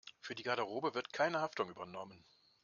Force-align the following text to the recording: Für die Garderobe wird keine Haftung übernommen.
Für 0.19 0.33
die 0.33 0.41
Garderobe 0.41 0.95
wird 0.95 1.13
keine 1.13 1.41
Haftung 1.41 1.69
übernommen. 1.69 2.25